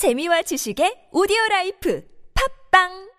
[0.00, 3.10] 재미와 지식의 오디오 라이프 팝빵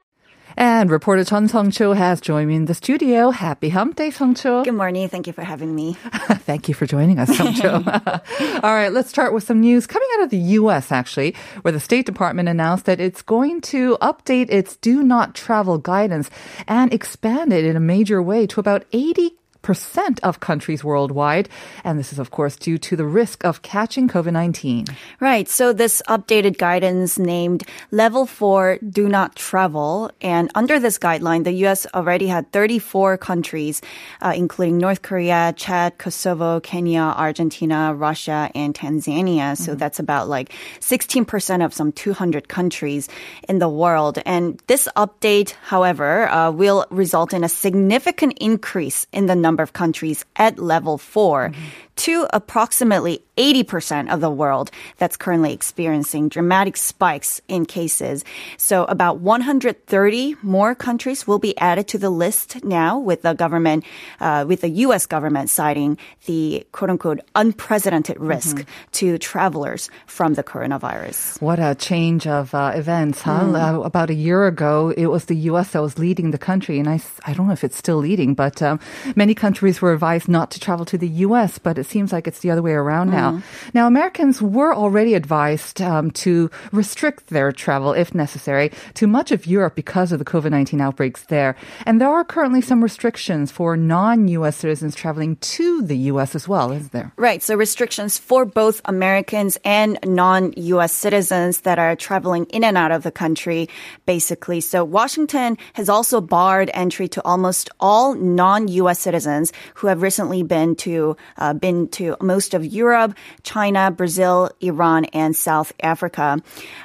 [0.57, 3.29] And reporter Chun Song Cho has joined me in the studio.
[3.29, 4.63] Happy Hump Day, Song Cho.
[4.63, 5.07] Good morning.
[5.07, 5.93] Thank you for having me.
[6.49, 7.83] Thank you for joining us, Song Cho.
[8.63, 10.91] All right, let's start with some news coming out of the U.S.
[10.91, 15.77] actually, where the State Department announced that it's going to update its do not travel
[15.77, 16.31] guidance
[16.67, 21.49] and expand it in a major way to about 80 percent of countries worldwide.
[21.83, 24.85] And this is, of course, due to the risk of catching COVID 19.
[25.19, 25.47] Right.
[25.47, 30.11] So this updated guidance named Level 4 Do Not Travel.
[30.21, 31.85] And under this guideline, the U.S.
[31.93, 33.81] already had 34 countries,
[34.21, 39.57] uh, including North Korea, Chad, Kosovo, Kenya, Argentina, Russia, and Tanzania.
[39.57, 39.79] So mm-hmm.
[39.79, 43.09] that's about like 16% of some 200 countries
[43.47, 44.19] in the world.
[44.25, 49.63] And this update, however, uh, will result in a significant increase in the number number
[49.63, 56.29] of countries at level 4 mm-hmm to approximately 80% of the world that's currently experiencing
[56.29, 58.25] dramatic spikes in cases.
[58.57, 63.85] So about 130 more countries will be added to the list now with the government,
[64.19, 65.05] uh, with the U.S.
[65.05, 68.91] government citing the quote unquote unprecedented risk mm-hmm.
[68.93, 71.41] to travelers from the coronavirus.
[71.41, 73.41] What a change of uh, events, huh?
[73.41, 73.79] Mm.
[73.79, 75.71] Uh, about a year ago, it was the U.S.
[75.71, 78.61] that was leading the country, and I, I don't know if it's still leading, but
[78.61, 78.79] um,
[79.15, 82.39] many countries were advised not to travel to the U.S., but it seems like it's
[82.39, 83.13] the other way around mm.
[83.13, 83.43] now.
[83.73, 89.45] Now, Americans were already advised um, to restrict their travel if necessary to much of
[89.45, 91.55] Europe because of the COVID 19 outbreaks there.
[91.85, 96.47] And there are currently some restrictions for non US citizens traveling to the US as
[96.47, 97.11] well, is there?
[97.17, 97.43] Right.
[97.43, 102.91] So, restrictions for both Americans and non US citizens that are traveling in and out
[102.91, 103.69] of the country,
[104.05, 104.61] basically.
[104.61, 110.43] So, Washington has also barred entry to almost all non US citizens who have recently
[110.43, 116.41] been to, uh, been to most of Europe, China, Brazil, Iran, and South Africa.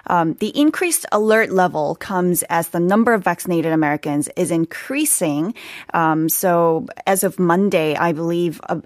[0.06, 5.54] Um, the increased alert level comes as the number of vaccinated Americans is increasing.
[5.94, 8.80] Um, so as of Monday, I believe uh,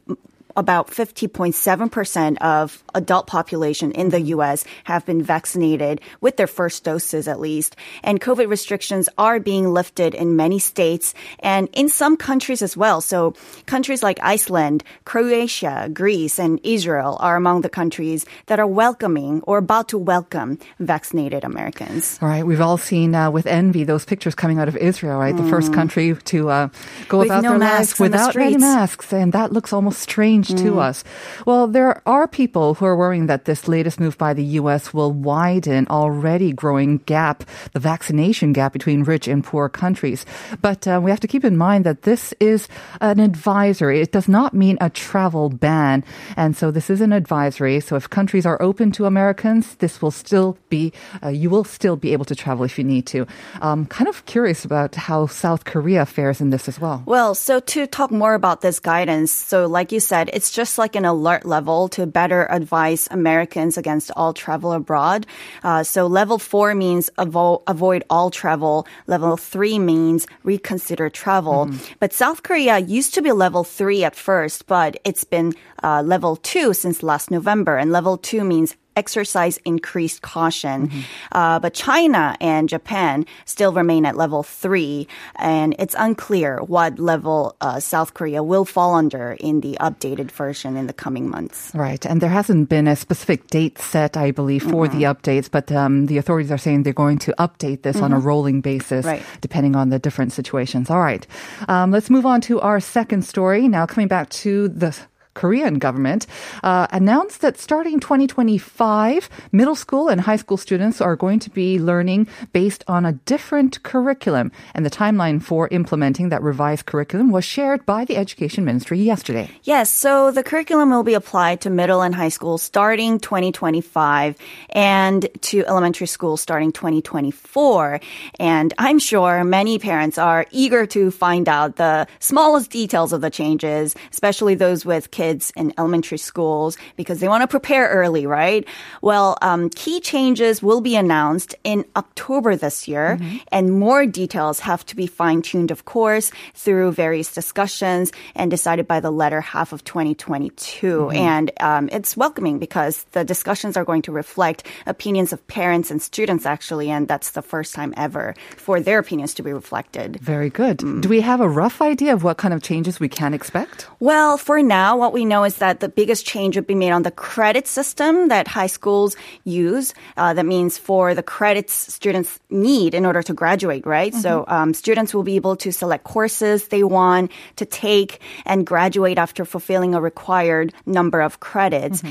[0.57, 4.65] about 50.7% of adult population in the U.S.
[4.85, 7.77] have been vaccinated with their first doses at least.
[8.03, 13.01] And COVID restrictions are being lifted in many states and in some countries as well.
[13.01, 13.35] So
[13.67, 19.59] countries like Iceland, Croatia, Greece, and Israel are among the countries that are welcoming or
[19.59, 22.19] about to welcome vaccinated Americans.
[22.23, 22.45] All right.
[22.45, 25.35] We've all seen uh, with envy those pictures coming out of Israel, right?
[25.35, 25.45] Mm.
[25.45, 25.75] The first mm.
[25.75, 26.69] country to uh,
[27.09, 29.13] go with about no their lives without any masks.
[29.13, 30.79] And that looks almost strange change to mm.
[30.79, 31.05] us.
[31.47, 34.93] Well, there are people who are worrying that this latest move by the U.S.
[34.93, 40.25] will widen already growing gap, the vaccination gap between rich and poor countries.
[40.61, 42.69] But uh, we have to keep in mind that this is
[43.01, 44.01] an advisory.
[44.01, 46.05] It does not mean a travel ban.
[46.37, 47.81] And so this is an advisory.
[47.81, 51.97] So if countries are open to Americans, this will still be, uh, you will still
[51.97, 53.27] be able to travel if you need to.
[53.61, 57.03] Um, kind of curious about how South Korea fares in this as well.
[57.07, 60.97] Well, so to talk more about this guidance, so like you said, it's just like
[60.97, 65.27] an alert level to better advise Americans against all travel abroad.
[65.63, 68.87] Uh, so level four means avo- avoid all travel.
[69.07, 71.67] Level three means reconsider travel.
[71.67, 71.95] Mm-hmm.
[71.99, 76.37] But South Korea used to be level three at first, but it's been uh, level
[76.37, 77.77] two since last November.
[77.77, 80.89] And level two means exercise increased caution.
[80.89, 81.01] Mm-hmm.
[81.33, 85.07] Uh, but China and Japan still remain at level three,
[85.37, 90.77] and it's unclear what level uh, South Korea will fall under in the updated version
[90.77, 91.71] in the coming months.
[91.75, 94.99] Right, and there hasn't been a specific date set, I believe, for mm-hmm.
[94.99, 98.05] the updates, but um, the authorities are saying they're going to update this mm-hmm.
[98.05, 98.27] on a mm-hmm.
[98.27, 99.23] rolling basis, right.
[99.41, 100.91] depending on the different situations.
[100.91, 101.27] All right,
[101.69, 103.69] um, let's move on to our second story.
[103.69, 104.97] Now, coming back to the
[105.35, 106.27] Korean government
[106.63, 111.79] uh, announced that starting 2025, middle school and high school students are going to be
[111.79, 114.51] learning based on a different curriculum.
[114.75, 119.51] And the timeline for implementing that revised curriculum was shared by the Education Ministry yesterday.
[119.63, 124.37] Yes, so the curriculum will be applied to middle and high school starting 2025
[124.71, 128.01] and to elementary school starting 2024.
[128.41, 133.31] And I'm sure many parents are eager to find out the smallest details of the
[133.31, 138.67] changes, especially those with kids in elementary schools because they want to prepare early, right?
[139.03, 143.37] Well, um, key changes will be announced in October this year, mm-hmm.
[143.53, 148.87] and more details have to be fine tuned, of course, through various discussions and decided
[148.87, 150.87] by the latter half of 2022.
[150.87, 151.17] Mm-hmm.
[151.17, 156.01] And um, it's welcoming because the discussions are going to reflect opinions of parents and
[156.01, 160.19] students, actually, and that's the first time ever for their opinions to be reflected.
[160.21, 160.79] Very good.
[160.79, 161.03] Mm.
[161.03, 163.89] Do we have a rough idea of what kind of changes we can expect?
[164.01, 166.93] Well, for now, what what we know is that the biggest change would be made
[166.93, 169.93] on the credit system that high schools use.
[170.17, 174.15] Uh, that means for the credits students need in order to graduate, right?
[174.15, 179.19] So um, students will be able to select courses they want to take and graduate
[179.19, 182.05] after fulfilling a required number of credits.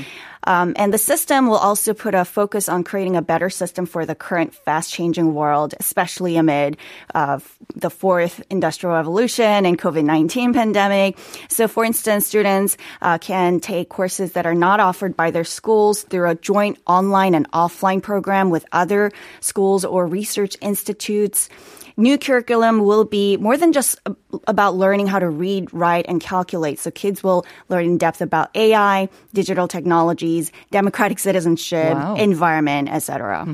[0.44, 4.06] Um, and the system will also put a focus on creating a better system for
[4.06, 6.76] the current fast changing world, especially amid
[7.14, 7.40] uh,
[7.74, 11.18] the fourth industrial revolution and COVID 19 pandemic.
[11.48, 16.02] So, for instance, students uh, can take courses that are not offered by their schools
[16.02, 19.10] through a joint online and offline program with other
[19.40, 21.48] schools or research institutes
[21.96, 24.00] new curriculum will be more than just
[24.46, 26.78] about learning how to read, write, and calculate.
[26.78, 32.14] So kids will learn in depth about AI, digital technologies, democratic citizenship, Wow.
[32.14, 33.44] environment, etc.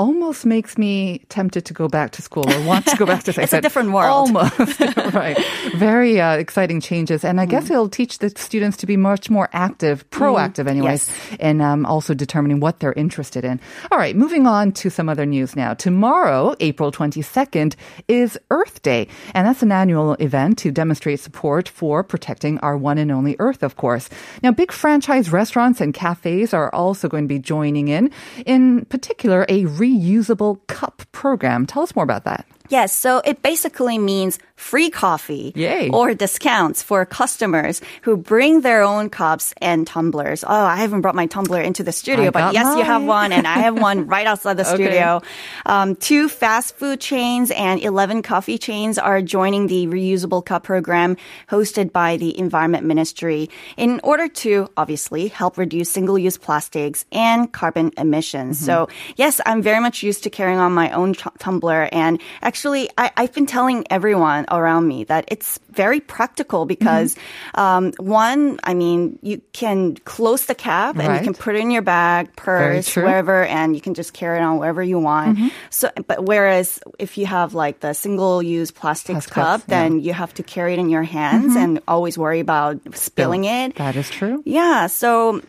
[0.00, 3.30] almost makes me tempted to go back to school or want to go back to
[3.44, 4.34] It's a different world.
[4.34, 4.80] Almost,
[5.12, 5.36] right.
[5.76, 7.24] Very uh, exciting changes.
[7.24, 7.74] And I guess Mm-hmm.
[7.74, 11.36] it'll teach the students to be much more active, proactive anyways, Yes.
[11.40, 13.60] and um, also determining what they're interested in.
[13.92, 15.74] All right, moving on to some other news now.
[15.74, 17.76] Tomorrow, April 22nd,
[18.08, 19.06] is Earth Day.
[19.34, 23.62] And that's an annual event to demonstrate support for protecting our one and only Earth,
[23.62, 24.08] of course.
[24.42, 28.10] Now, big franchise restaurants and cafes are also going to be joining in.
[28.46, 31.66] In particular, a reusable cup program.
[31.66, 32.46] Tell us more about that.
[32.70, 35.88] Yes, so it basically means free coffee Yay.
[35.90, 40.44] or discounts for customers who bring their own cups and tumblers.
[40.44, 43.32] Oh, I haven't brought my tumbler into the studio, I but yes, you have one,
[43.32, 44.84] and I have one right outside the Okay.
[44.84, 45.22] studio.
[45.66, 51.16] Um, two fast food chains and 11 coffee chains are joining the reusable cup program
[51.48, 57.50] hosted by the Environment Ministry in order to obviously help reduce single use plastics and
[57.50, 58.58] carbon emissions.
[58.58, 58.66] Mm-hmm.
[58.66, 61.88] So, yes, I'm very much used to carrying on my own t- tumbler.
[61.90, 62.59] And actually,
[62.98, 67.60] I, I've been telling everyone around me that it's very practical because, Mm-hmm.
[67.60, 71.70] um, one, I mean, you can close the cap and you can put it in
[71.70, 75.38] your bag, purse, wherever, and you can just carry it on wherever you want.
[75.38, 75.48] Mm-hmm.
[75.70, 79.84] So, but whereas if you have like the single use plastic Plastic cup, yeah.
[79.84, 79.94] Mm-hmm.
[79.94, 83.76] then you have to carry it in your hands and always worry about spilling it.
[83.76, 84.42] That is true.
[84.44, 84.86] Yeah.
[84.88, 85.40] So,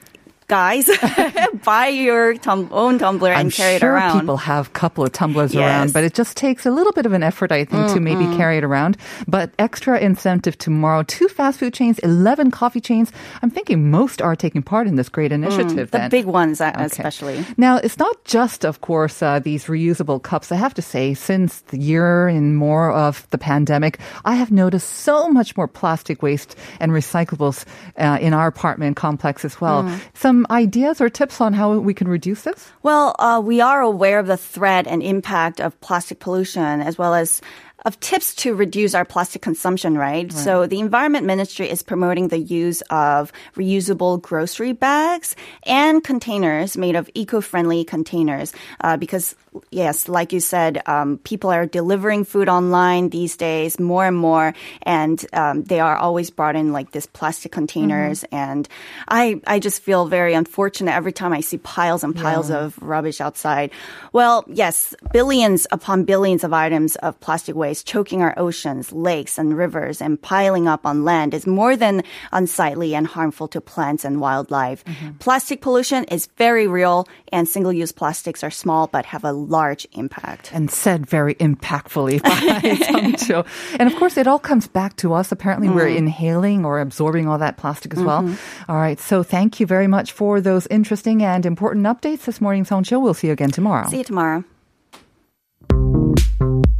[0.51, 0.89] guys,
[1.63, 4.19] buy your tum- own tumbler and I'm carry sure it around.
[4.19, 5.63] people have a couple of tumblers Yes.
[5.63, 8.25] around, but it just takes a little bit of an effort, I think, to maybe
[8.35, 8.97] carry it around.
[9.29, 11.03] But extra incentive tomorrow.
[11.03, 13.13] Two fast food chains, 11 coffee chains.
[13.41, 15.91] I'm thinking most are taking part in this great initiative.
[15.91, 16.09] the then.
[16.09, 16.83] big ones, uh, Okay.
[16.85, 17.45] especially.
[17.57, 20.51] Now, it's not just, of course, uh, these reusable cups.
[20.51, 24.89] I have to say, since the year and more of the pandemic, I have noticed
[24.89, 27.63] so much more plastic waste and recyclables
[27.97, 29.87] uh, in our apartment complex as well.
[30.13, 32.71] Some ideas or tips on how we can reduce this?
[32.83, 37.13] Well, uh, we are aware of the threat and impact of plastic pollution as well
[37.13, 37.41] as
[37.83, 40.31] of tips to reduce our plastic consumption, right?
[40.31, 45.35] So the Environment Ministry is promoting the use of reusable grocery bags
[45.65, 49.35] and containers made of eco-friendly containers uh, because
[49.71, 54.53] yes, like you said, um, people are delivering food online these days more and more,
[54.83, 58.23] and um, they are always brought in like this plastic containers.
[58.31, 58.67] And
[59.07, 63.19] I, I just feel very unfortunate every time I see piles and piles of rubbish
[63.19, 63.71] outside.
[64.13, 69.55] Well, yes, billions upon billions of items of plastic waste choking our oceans, lakes, and
[69.55, 74.19] rivers and piling up on land is more than unsightly and harmful to plants and
[74.19, 74.83] wildlife.
[74.83, 75.23] Mm-hmm.
[75.23, 80.51] Plastic pollution is very real, and single-use plastics are small but have a large impact.
[80.53, 83.45] and said very impactfully by Sung Cho.
[83.79, 85.31] And of course, it all comes back to us.
[85.31, 85.97] Apparently, we're mm.
[85.97, 88.23] inhaling or absorbing all that plastic as well.
[88.23, 88.71] Mm-hmm.
[88.71, 88.99] All right.
[88.99, 92.99] So thank you very much for those interesting and important updates this morning, Sung Cho.
[92.99, 93.87] We'll see you again tomorrow.
[93.87, 94.43] See you tomorrow.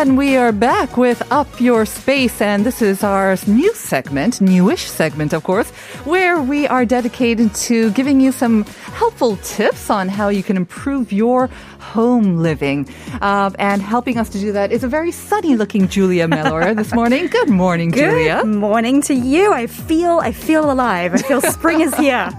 [0.00, 4.90] And we are back with Up Your Space, and this is our new segment, newish
[4.90, 5.68] segment, of course,
[6.06, 8.64] where we are dedicated to giving you some
[8.94, 11.50] helpful tips on how you can improve your
[11.94, 12.88] home living.
[13.20, 16.92] Uh, and helping us to do that is a very sunny looking Julia Mellor this
[16.94, 17.26] morning.
[17.38, 18.40] Good morning, Julia.
[18.42, 19.52] Good morning to you.
[19.52, 21.14] I feel I feel alive.
[21.14, 22.28] I feel spring is here.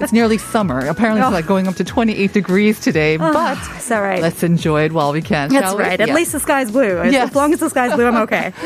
[0.00, 0.78] it's nearly summer.
[0.86, 1.38] Apparently, it's Oh.
[1.40, 4.22] like going up to 28 degrees today, but it's all right.
[4.22, 5.48] let's enjoy it while we can.
[5.50, 5.82] That's shall we?
[5.82, 6.00] right.
[6.00, 6.14] At Yeah.
[6.14, 6.98] least the sky's blue.
[7.00, 7.30] As, Yes.
[7.30, 8.52] as long as the sky's blue, I'm okay.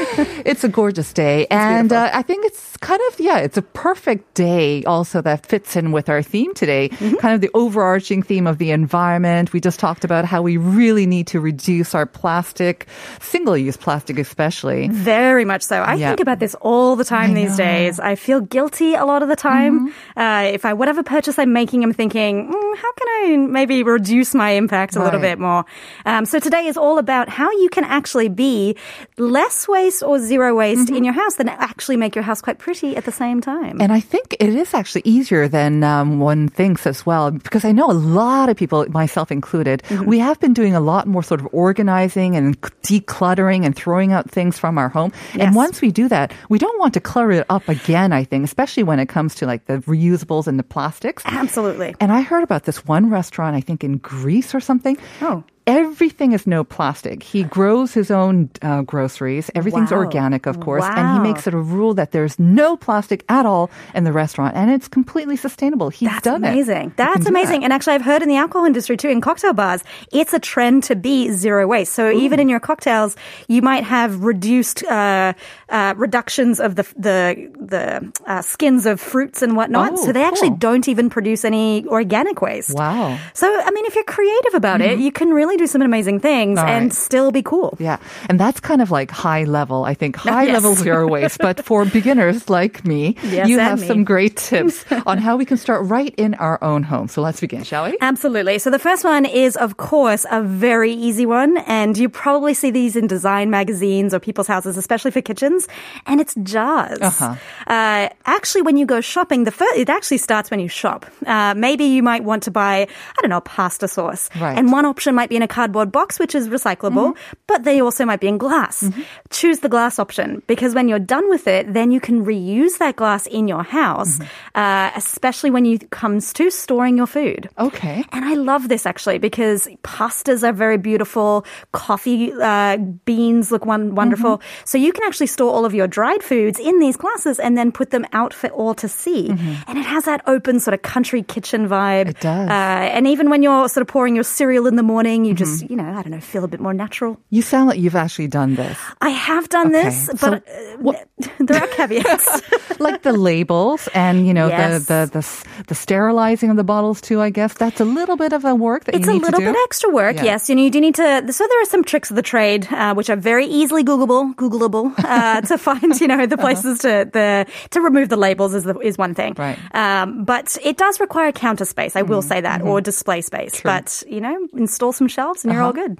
[0.50, 1.46] It's a gorgeous day.
[1.50, 5.76] and uh, I think it's kind of, yeah, it's a perfect day also that fits
[5.76, 6.88] in with our theme today.
[6.88, 7.16] Mm-hmm.
[7.16, 9.52] Kind of the overarching theme of the environment.
[9.52, 12.86] We just talked about how we really need to reduce our plastic,
[13.20, 14.88] single use plastic especially.
[14.88, 15.76] Very much so.
[15.82, 16.08] I Yeah.
[16.08, 17.64] think about this all the time I these know.
[17.64, 17.84] Mm-hmm.
[17.84, 18.00] days.
[18.00, 19.92] I feel guilty a lot of the time.
[20.16, 24.34] Uh, if I whatever purchase I'm making, I'm thinking, mm, how can I maybe reduce
[24.34, 25.64] my impact a little bit more?
[26.06, 28.76] Um, so today is all about how you can actually be
[29.16, 30.96] less waste or zero waste Mm-hmm.
[30.96, 33.80] in your house, then actually make your house quite pretty at the same time.
[33.80, 37.72] And I think it is actually easier than um, one thinks as well, because I
[37.72, 40.07] know a lot of people, myself included, Mm-hmm.
[40.08, 44.30] We have been doing a lot more sort of organizing and decluttering and throwing out
[44.30, 45.12] things from our home.
[45.34, 48.44] And once we do that, we don't want to clutter it up again, I think,
[48.44, 51.22] especially when it comes to like the reusables and the plastics.
[51.26, 51.94] Absolutely.
[52.00, 54.98] And I heard about this one restaurant, I think in Greece or something.
[55.20, 55.44] Oh.
[55.68, 57.22] Everything is no plastic.
[57.22, 59.50] He grows his own uh, groceries.
[59.54, 59.98] Everything's Wow.
[59.98, 60.84] organic, of course.
[60.88, 64.56] And he makes it a rule that there's no plastic at all in the restaurant.
[64.56, 65.90] And it's completely sustainable.
[65.90, 66.88] He's That's done amazing.
[66.88, 66.96] it.
[66.96, 67.60] That's amazing.
[67.60, 67.64] that.
[67.64, 70.84] And actually, I've heard in the alcohol industry too, in cocktail bars, it's a trend
[70.84, 71.92] to be zero waste.
[71.92, 73.14] So even in your cocktails,
[73.46, 75.34] you might have reduced uh,
[75.68, 79.92] uh, reductions of the the the uh, skins of fruits and whatnot.
[79.92, 82.72] Oh, so they actually don't even produce any organic waste.
[82.74, 83.18] Wow.
[83.34, 86.58] So I mean, if you're creative about it, you can really do some amazing things.
[86.58, 86.92] All and right.
[86.92, 87.76] still be cool.
[87.78, 87.98] Yeah.
[88.28, 90.16] And that's kind of like high level, I think.
[90.16, 90.54] High Yes.
[90.54, 91.38] level zero waste.
[91.38, 93.86] But for beginners like me, Yes, you have me.
[93.86, 97.08] some great tips on how we can start right in our own home.
[97.08, 97.96] So let's begin, shall we?
[98.00, 98.58] Absolutely.
[98.58, 101.58] So the first one is, of course, a very easy one.
[101.66, 105.68] And you probably see these in design magazines or people's houses, especially for kitchens.
[106.06, 106.98] And it's jars.
[107.00, 107.34] Uh-huh.
[107.66, 111.06] Uh, actually, when you go shopping, the first, it actually starts when you shop.
[111.26, 114.30] Uh, maybe you might want to buy, I don't know, pasta sauce.
[114.38, 114.56] Right.
[114.56, 118.04] And one option might be in a cardboard box, which is recyclable, but they also
[118.04, 118.88] might be in glass.
[119.30, 122.96] Choose the glass option because when you're done with it, then you can reuse that
[122.96, 124.20] glass in your house,
[124.54, 127.48] uh, especially when it comes to storing your food.
[127.58, 128.04] Okay.
[128.12, 131.44] And I love this actually because pastas are very beautiful.
[131.72, 134.38] Coffee uh, beans look one, wonderful.
[134.38, 134.64] Mm-hmm.
[134.64, 137.72] So you can actually store all of your dried foods in these glasses and then
[137.72, 139.30] put them out for all to see.
[139.66, 142.08] And it has that open sort of country kitchen vibe.
[142.08, 142.10] Mm-hmm.
[142.10, 142.48] It does.
[142.48, 145.44] Uh, and even when you're sort of pouring your cereal in the morning, you Mm-hmm.
[145.44, 147.18] just, you know, I don't know, feel a bit more natural.
[147.30, 148.76] You sound like you've actually done this.
[149.00, 149.84] I have done Okay.
[149.84, 150.92] this, So but uh,
[151.46, 152.42] there are caveats.
[152.80, 154.86] like the labels and you know Yes.
[154.86, 155.24] the, the the
[155.68, 157.20] the sterilizing of the bottles too.
[157.20, 159.40] I guess that's a little bit of a work that It's you a need little
[159.40, 159.52] to do.
[159.52, 160.24] bit extra work, Yeah.
[160.38, 160.48] yes.
[160.48, 161.32] You know, you do need to.
[161.32, 164.94] So there are some tricks of the trade, uh, which are very easily Googleable, Googleable,
[165.04, 166.00] uh, to find.
[166.00, 169.34] You know, the places to the to remove the labels is the, is one thing.
[169.36, 169.58] Right.
[169.74, 171.96] Um, but it does require counter space.
[171.96, 172.10] I Mm-hmm.
[172.14, 173.60] will say that, or display space.
[173.62, 175.88] But you know, install some shelves and you're all Uh-huh.
[175.88, 175.98] good.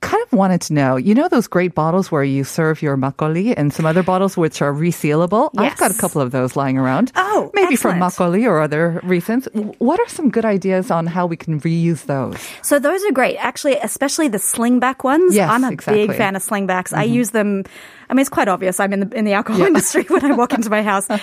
[0.00, 3.54] Kind of wanted to know, you know, those great bottles where you serve your makgeolli
[3.56, 5.48] and some other bottles which are resealable.
[5.56, 7.12] I've got a couple of those lying around.
[7.16, 8.36] Oh, maybe from excellent.
[8.36, 9.48] makgeolli or other reasons.
[9.78, 12.36] What are some good ideas on how we can reuse those?
[12.62, 13.36] So those are great.
[13.38, 15.34] Actually, especially the slingback ones.
[15.34, 16.06] Yes, I'm a exactly.
[16.06, 16.92] big fan of slingbacks.
[16.92, 17.64] I use them.
[18.12, 18.78] I mean, it's quite obvious.
[18.78, 21.08] I'm in the in the alcohol industry when I walk into my house.
[21.08, 21.16] Uh,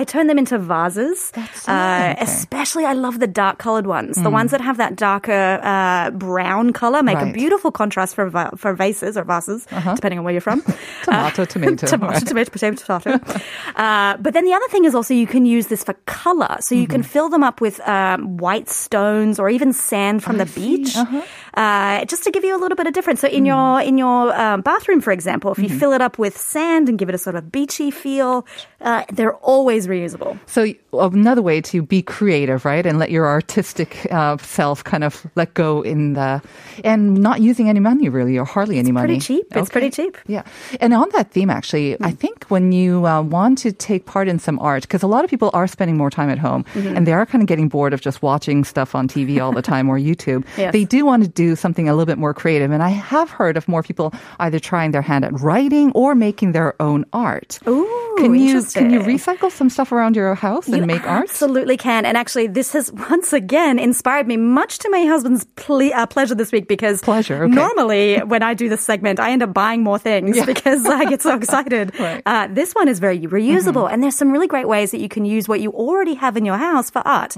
[0.00, 1.32] I turn them into vases.
[1.34, 1.40] Uh.
[1.72, 2.20] Mm.
[2.20, 4.16] Especially, I love the dark colored ones.
[4.20, 8.52] The ones that have that darker uh, brown color make a beautiful contrast for va-
[8.56, 9.64] for vases or vases,
[9.96, 10.60] depending on where you're from.
[11.04, 11.86] Tomato, tomato.
[11.86, 12.26] tomato, right.
[12.26, 13.40] tomato, potato, tomato.
[13.76, 16.56] uh, but then the other thing is also you can use this for color.
[16.60, 17.12] So you can Mm-hmm.
[17.12, 21.22] fill them up with um, white stones or even sand from the beach, Uh-huh.
[21.56, 23.20] Uh, just to give you a little bit of difference.
[23.20, 23.46] So in Mm.
[23.46, 25.78] your in your um, bathroom, for example, if you Mm-hmm.
[25.78, 28.46] fill it up with sand and give it a sort of beachy feel,
[28.80, 30.38] uh, they're always reusable.
[30.46, 35.26] So another way to be creative, right, and let your artistic uh, self kind of
[35.34, 36.40] let go in the,
[36.84, 39.06] and not using any money really, or hardly any money.
[39.06, 39.46] pretty cheap.
[39.56, 40.16] It's pretty cheap.
[40.26, 40.42] Yeah,
[40.80, 44.38] and on that theme, actually, I think when you uh, want to take part in
[44.38, 46.96] some art, because a lot of people are spending more time at home, Mm-hmm.
[46.96, 49.62] and they are kind of getting bored of just watching stuff on TV all the
[49.62, 50.44] time or YouTube.
[50.58, 50.72] Yes.
[50.72, 52.70] They do want to do do something a little bit more creative.
[52.70, 54.12] And I have heard of more people
[54.44, 57.58] either trying their hand at writing or making their own art.
[57.68, 61.28] Ooh, can you can you recycle some stuff around your house and You make art?
[61.30, 62.04] Absolutely can.
[62.04, 66.34] And actually, this has once again inspired me, much to my husband's ple- uh, pleasure
[66.34, 67.54] this week, because Pleasure, okay.
[67.54, 71.22] normally when I do this segment, I end up buying more things because I get
[71.22, 71.92] so excited.
[71.98, 72.22] Right.
[72.26, 75.24] uh, this one is very reusable, and there's some really great ways that you can
[75.24, 77.36] use what you already have in your house for art.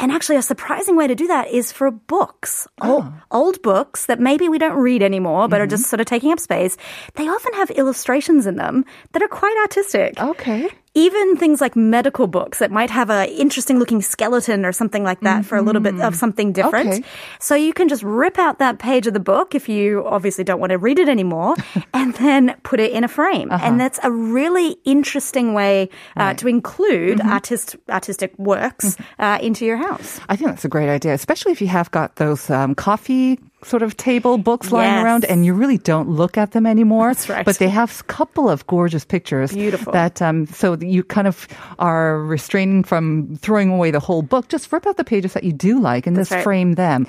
[0.00, 2.66] And actually, a surprising way to do that is for books.
[2.80, 3.12] Old, oh.
[3.30, 5.70] old books that maybe we don't read anymore, but are mm-hmm.
[5.70, 6.76] just sort of taking up space.
[7.14, 10.68] They often have illustrations in them that are quite artistic Okay.
[10.94, 15.20] Even things like medical books that might have a interesting looking skeleton or something like
[15.20, 16.88] that for a little bit of something different.
[16.88, 17.04] Okay.
[17.38, 20.58] So you can just rip out that page of the book if you obviously don't
[20.58, 21.54] want to read it anymore
[21.94, 23.52] and then put it in a frame.
[23.52, 29.76] And that's a really interesting way uh, to include artist artistic works uh, into your
[29.76, 30.20] house.
[30.28, 33.82] I think that's a great idea, especially if you have got those um, coffee sort
[33.82, 35.04] of table books lying Yes.
[35.04, 37.08] around and you really don't look at them anymore.
[37.08, 37.44] That's right.
[37.44, 39.52] But they have a couple of gorgeous pictures.
[39.52, 39.92] Beautiful.
[39.92, 41.46] That um, so you kind of
[41.78, 44.48] are restraining from throwing away the whole book.
[44.48, 46.42] Just rip out the pages that you do like and just right.
[46.42, 47.06] frame them.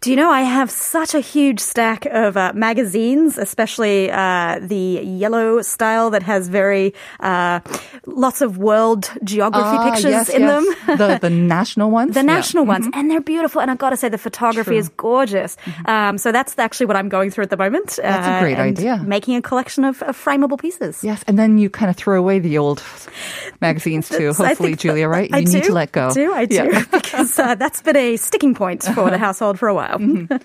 [0.00, 5.02] Do you know I have such a huge stack of uh, magazines, especially uh, the
[5.04, 7.60] yellow style that has very uh,
[8.06, 10.64] lots of world geography Ah, pictures yes, in yes.
[10.86, 10.96] them.
[10.96, 11.28] the the
[11.58, 12.14] national ones.
[12.14, 12.34] The Yeah.
[12.38, 13.60] national ones, and they're beautiful.
[13.60, 14.78] And I've got to say, the photography True.
[14.78, 15.58] is gorgeous.
[15.84, 17.88] Um, so that's actually what I'm going through at the moment.
[17.88, 18.08] Mm-hmm.
[18.08, 18.96] That's a great and idea.
[19.04, 21.04] Making a collection of, of frameable pieces.
[21.04, 22.82] Yes, and then you kind of throw away the old
[23.60, 24.32] magazines too.
[24.32, 25.28] Hopefully, Julia, right?
[25.30, 26.08] I you need do, to let go.
[26.08, 26.84] I do, I do, Yeah.
[26.90, 29.89] because uh, that's been a sticking point for the household for a while.
[30.00, 30.36] Mm-hmm.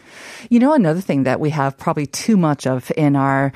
[0.49, 3.51] You know, another thing that we have probably too much of in our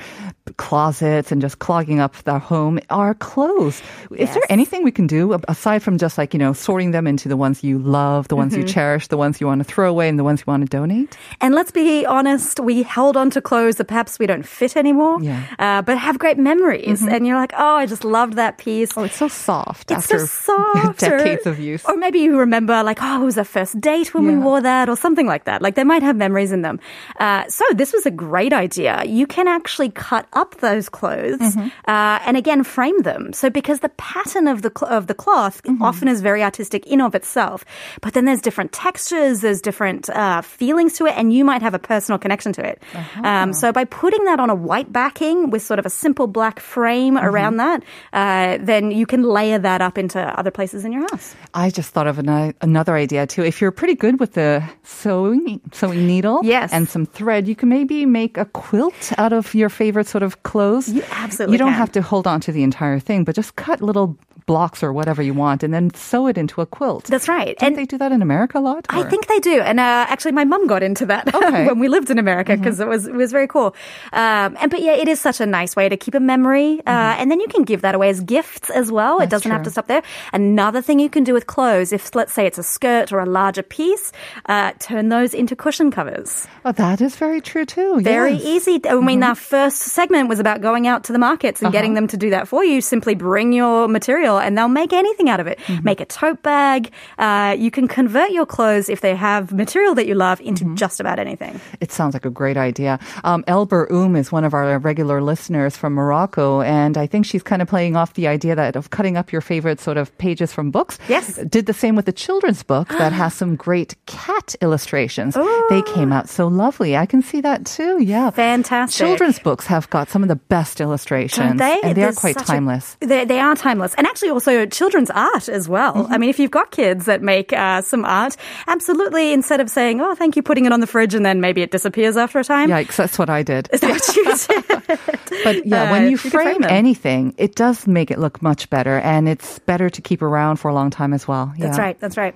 [0.58, 3.82] closets and just clogging up our home are clothes.
[4.16, 7.30] Is there anything we can do aside from just like, you know, sorting them into
[7.30, 8.74] the ones you love, the ones you Mm-hmm.
[8.74, 11.18] cherish, the ones you want to throw away, and the ones you want to donate?
[11.42, 15.22] And let's be honest, we held on to clothes that perhaps we don't fit anymore,
[15.22, 15.44] Yeah.
[15.44, 15.62] Mm-hmm.
[15.64, 17.02] uh, but have great memories.
[17.04, 18.90] And you're like, oh, I just loved that piece.
[18.98, 21.04] Oh, it's so soft It's so soft.
[21.04, 21.84] or- decades of use.
[21.86, 24.90] Or maybe you remember, like, oh, it was our first date when we wore that,
[24.90, 25.62] or something like that.
[25.62, 26.80] Like, they might have memories in them.
[27.20, 29.04] Uh, so, this was a great idea.
[29.06, 31.68] You can actually cut up those clothes Mm-hmm.
[31.88, 33.34] uh, and again frame them.
[33.34, 35.82] So, because the pattern of the, cl- of the cloth Mm-hmm.
[35.84, 37.66] often is very artistic in of itself,
[38.02, 41.74] but then there's different textures, there's different uh, feelings to it, and you might have
[41.74, 42.82] a personal connection to it.
[42.94, 43.22] Uh-huh.
[43.24, 46.60] Um, so, by putting that on a white backing with sort of a simple black
[46.60, 47.26] frame Mm-hmm.
[47.26, 51.36] around that, uh, then you can layer that up into other places in your house.
[51.54, 53.44] I just thought of an, another idea too.
[53.44, 56.72] If you're pretty good with the sewing sewing needle Yes.
[56.74, 60.29] and some thread, you can maybe make a quilt out of your favorite sort of
[60.44, 60.90] clothes.
[60.90, 61.78] You absolutely You don't can.
[61.78, 65.22] have to hold on to the entire thing, but just cut little blocks or whatever
[65.22, 67.04] you want and then sew it into a quilt.
[67.06, 67.56] That's right.
[67.60, 68.88] Don't And they do that in America a lot?
[68.90, 71.46] I think they do, and uh, actually, my mum got into that Okay.
[71.46, 71.66] Mm-hmm.
[71.68, 73.76] when we lived in America because it was it was very cool.
[74.12, 77.14] Um, and but yeah, it is such a nice way to keep a memory, uh,
[77.20, 79.20] and then you can give that away as gifts as well.
[79.20, 79.30] it Mm-hmm.
[79.30, 80.02] Doesn't have to stop there.
[80.34, 83.28] Another thing you can do with clothes, if let's say it's a skirt or a
[83.30, 84.12] larger piece,
[84.48, 86.48] uh, turn those into cushion covers.
[86.66, 88.02] Oh, that is very true too.
[88.02, 88.44] Very yes.
[88.68, 88.82] easy.
[88.90, 92.08] I mean, our first segment was about going out to the markets and getting them
[92.08, 92.82] to do that for you.
[92.82, 95.60] Simply bring your material and they'll make anything out of it.
[95.84, 96.92] Make a tote bag.
[97.18, 101.00] Uh, you can convert your clothes if they have material that you love into just
[101.00, 101.60] about anything.
[101.80, 103.00] It sounds like a great idea.
[103.24, 107.44] Um, Elber Um is one of our regular listeners from Morocco, and I think she's
[107.44, 110.52] kind of playing off the idea that of cutting up your favorite sort of pages
[110.54, 110.98] from books.
[111.08, 111.38] Yes.
[111.38, 115.36] Did the same with the children's book that has some great cat illustrations.
[115.70, 116.96] They came out so lovely.
[116.98, 118.02] I can see that too.
[118.02, 118.30] Yeah.
[118.32, 118.98] Fantastic.
[119.06, 121.60] Children's books have got some of the best illustrations.
[121.60, 121.80] They?
[121.84, 122.96] And they are quite such a- timeless.
[123.02, 123.94] they, they are timeless.
[123.96, 125.94] And actually also children's art as well.
[125.94, 126.14] Mm-hmm.
[126.14, 130.00] I mean, if you've got kids that make uh, some art, absolutely, instead of saying,
[130.02, 132.44] oh, thank you, putting it on the fridge and then maybe it disappears after a
[132.44, 132.70] time.
[132.70, 133.68] Yikes, that's what I did.
[133.74, 134.24] Is that what you
[135.28, 135.44] did?
[135.44, 138.70] But yeah, Uh, when you you frame, frame anything, it does make it look much
[138.70, 141.54] better, and it's better to keep around for a long time as well.
[141.58, 142.00] That's right.
[142.00, 142.36] That's right.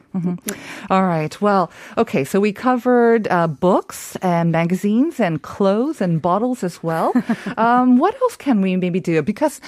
[0.90, 1.40] All right.
[1.42, 2.24] Well, okay.
[2.24, 7.14] So we covered uh, books and magazines and clothes and bottles as well.
[7.58, 9.22] um, what else can we maybe do?
[9.22, 9.62] Because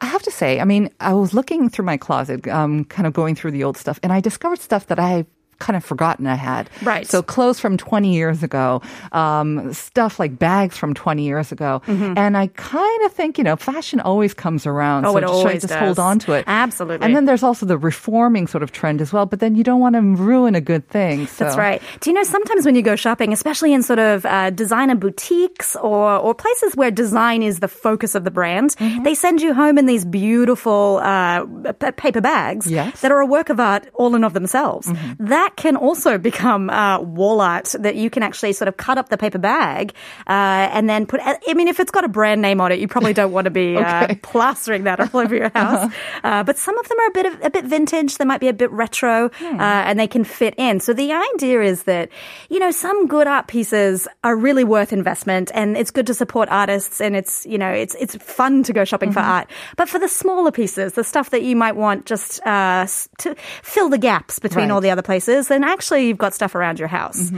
[0.00, 3.12] I have to say, I mean, I was looking through my closet, um, kind of
[3.12, 5.26] going through the old stuff, and I discovered stuff that I
[5.58, 6.70] kind of forgotten I had.
[6.82, 7.06] Right.
[7.06, 8.80] So clothes from 20 years ago,
[9.12, 11.82] um, stuff like bags from 20 years ago.
[11.86, 15.04] And I kind of think, you know, fashion always comes around.
[15.04, 15.10] Mm-hmm.
[15.10, 15.80] Oh, so it just, always just does.
[15.80, 16.44] hold on to it.
[16.46, 17.04] Absolutely.
[17.04, 19.80] And then there's also the reforming sort of trend as well, but then you don't
[19.80, 21.26] want to ruin a good thing.
[21.26, 21.44] So.
[21.44, 21.82] That's right.
[22.00, 25.74] Do you know sometimes when you go shopping, especially in sort of uh, designer boutiques
[25.76, 29.02] or or places where design is the focus of the brand, Mm-hmm.
[29.02, 32.88] they send you home in these beautiful uh, p- paper bags Yes.
[32.88, 32.98] Mm-hmm.
[33.02, 34.90] that are a work of art all in of themselves.
[35.18, 38.98] That that can also become uh, wall art that you can actually sort of cut
[38.98, 39.92] up the paper bag
[40.26, 40.30] uh,
[40.72, 41.20] and then put.
[41.24, 43.50] I mean, if it's got a brand name on it, you probably don't want to
[43.50, 45.92] be uh, plastering that all over your house.
[46.22, 48.18] Uh, but some of them are a bit of, a bit vintage.
[48.18, 50.80] They might be a bit retro, uh, and they can fit in.
[50.80, 52.10] So the idea is that
[52.50, 56.48] you know some good art pieces are really worth investment, and it's good to support
[56.50, 59.48] artists, and it's you know it's it's fun to go shopping for art.
[59.76, 62.86] But for the smaller pieces, the stuff that you might want just uh,
[63.18, 64.70] to fill the gaps between Right.
[64.74, 67.30] all the other places, then actually you've got stuff around your house.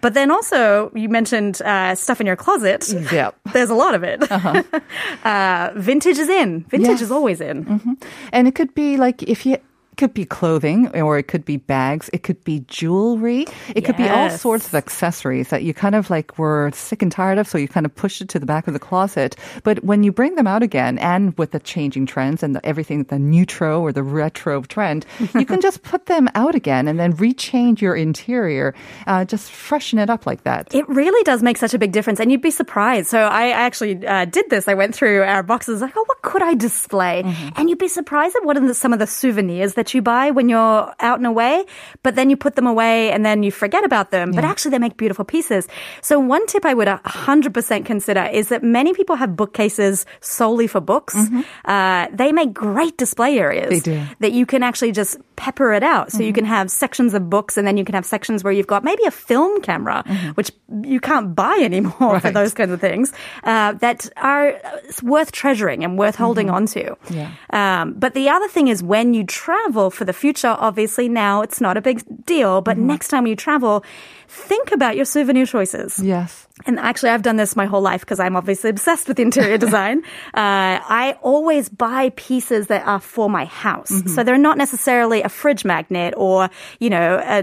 [0.00, 2.88] But then also, you mentioned uh, stuff in your closet.
[3.12, 3.34] Yep.
[3.52, 4.22] There's a lot of it.
[5.24, 6.64] uh, vintage is in.
[6.68, 7.02] Vintage Yes.
[7.02, 7.96] is always in.
[8.32, 9.58] And it could be like if you
[9.96, 14.08] could be clothing or it could be bags, it could be jewelry, it could be
[14.08, 17.58] all sorts of accessories that you kind of like were sick and tired of, so
[17.58, 19.36] you kind of pushed it to the back of the closet.
[19.62, 23.04] But when you bring them out again, and with the changing trends and the, everything,
[23.04, 27.12] the newtro or the retro trend, you can just put them out again and then
[27.14, 28.74] rechange your interior,
[29.06, 30.74] uh, just freshen it up like that.
[30.74, 33.08] It really does make such a big difference, and you'd be surprised.
[33.08, 34.68] So I actually uh, did this.
[34.68, 37.22] I went through our boxes, like, oh, what could I display?
[37.24, 37.48] Mm-hmm.
[37.56, 40.30] And you'd be surprised at what are the, some of the souvenirs that you buy
[40.30, 41.66] when you're out and away.
[42.02, 44.30] But then you put them away, and then you forget about them.
[44.32, 45.68] But actually, they make beautiful pieces.
[46.00, 50.68] So one tip I would hundred percent consider is that many people have bookcases solely
[50.68, 51.16] for books.
[51.64, 53.82] Uh, they make great display areas.
[53.82, 54.14] Mm-hmm.
[54.20, 56.12] That you can actually just pepper it out.
[56.12, 58.70] So you can have sections of books, and then you can have sections where you've
[58.70, 60.04] got maybe a film camera,
[60.36, 65.32] which you can't buy anymore for those kinds of things, uh, that are uh, worth
[65.32, 66.96] treasuring and worth holding on to.
[67.10, 67.32] Yeah.
[67.50, 71.60] Um, but the other thing is when you travel for the future, obviously now it's
[71.60, 72.86] not a big deal, but mm-hmm.
[72.86, 73.84] next time you travel,
[74.28, 75.98] think about your souvenir choices.
[76.02, 76.46] Yes.
[76.66, 80.02] And actually, I've done this my whole life because I'm obviously obsessed with interior design.
[80.34, 83.92] Uh, I always buy pieces that are for my house.
[84.14, 86.48] So they're not necessarily a fridge magnet or,
[86.80, 87.38] you know, a,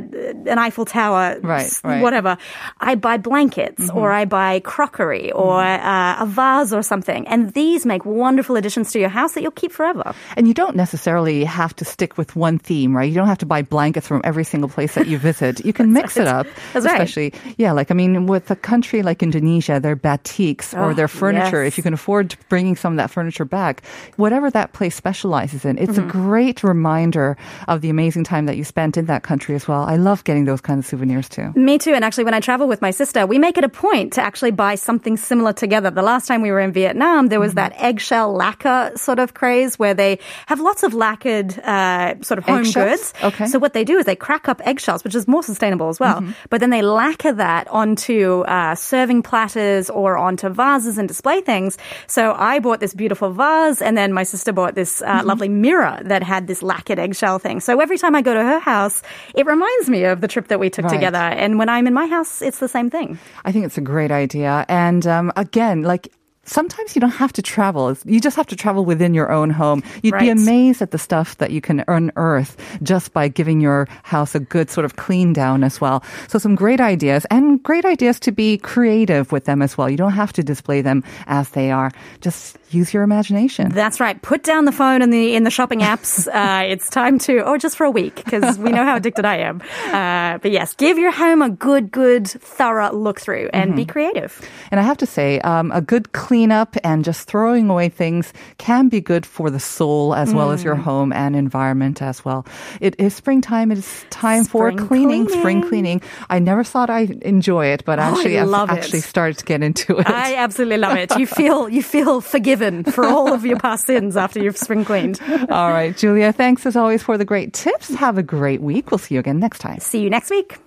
[0.49, 2.01] an Eiffel Tower, Right, right.
[2.01, 2.37] whatever.
[2.79, 7.27] I buy blankets or I buy crockery or uh, a vase or something.
[7.27, 10.13] And these make wonderful additions to your house that you'll keep forever.
[10.35, 13.07] And you don't necessarily have to stick with one theme, right?
[13.07, 15.63] You don't have to buy blankets from every single place that you visit.
[15.65, 16.47] You can mix it up.
[16.73, 16.93] That's right.
[17.01, 21.07] especially, yeah, like, I mean, with a country like Indonesia, their batiks or Oh, their
[21.07, 21.73] furniture, yes.
[21.73, 23.83] if you can afford bringing some of that furniture back,
[24.17, 26.09] whatever that place specializes in, it's Mm-hmm.
[26.09, 27.35] a great reminder
[27.67, 29.83] of the amazing time that you spent in that country as well.
[29.83, 31.51] I love getting those kind of souvenirs too.
[31.55, 31.93] Me too.
[31.93, 34.51] And actually, when I travel with my sister, we make it a point to actually
[34.51, 35.91] buy something similar together.
[35.91, 39.77] The last time we were in Vietnam, there was that eggshell lacquer sort of craze
[39.77, 43.11] where they have lots of lacquered uh, sort of home Eggshells?
[43.11, 43.13] goods.
[43.23, 43.45] Okay.
[43.47, 46.23] So what they do is they crack up eggshells, which is more sustainable as well.
[46.49, 51.77] But then they lacquer that onto uh, serving platters or onto vases and display things.
[52.07, 55.99] So I bought this beautiful vase, and then my sister bought this uh, lovely mirror
[56.03, 57.59] that had this lacquered eggshell thing.
[57.59, 59.01] So every time I go to her house,
[59.35, 60.93] it reminds me of the trip that we took Right.
[60.93, 61.17] together.
[61.17, 63.17] And when I'm in my house, it's the same thing.
[63.45, 64.65] I think it's a great idea.
[64.69, 66.11] And um, again, like
[66.51, 67.97] sometimes you don't have to travel.
[68.05, 69.83] You just have to travel within your own home.
[70.03, 74.35] You'd be amazed at the stuff that you can unearth just by giving your house
[74.35, 76.03] a good sort of clean down as well.
[76.27, 79.89] So some great ideas and great ideas to be creative with them as well.
[79.89, 81.91] You don't have to display them as they are.
[82.19, 83.69] Just use your imagination.
[83.69, 84.21] That's right.
[84.21, 86.27] Put down the phone in the in the shopping apps.
[86.41, 89.37] Uh, it's time to, or just for a week, because we know how addicted I
[89.37, 89.61] am.
[89.91, 94.41] Uh, but yes, give your home a good, good, thorough look through and be creative.
[94.71, 98.89] And I have to say, um, a good cleanup and just throwing away things can
[98.89, 100.81] be good for the soul as well as your Mm.
[100.83, 102.45] home and environment as well.
[102.79, 103.71] It is springtime.
[103.71, 105.99] It is time for Spring cleaning, spring cleaning.
[105.99, 106.01] cleaning.
[106.31, 108.77] I never thought I'd enjoy it, but Oh, I actually, love it.
[108.79, 110.09] actually started to get into it.
[110.09, 111.15] I absolutely love it.
[111.19, 115.19] You feel you feel forgiven for all of your past sins after you've spring cleaned.
[115.49, 117.93] All right, Julia, thanks as always for the great tips.
[117.93, 118.89] Have a great week.
[118.89, 119.79] We'll see you again next time.
[119.79, 120.57] See you next week.